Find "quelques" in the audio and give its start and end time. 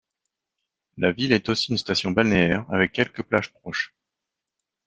2.91-3.21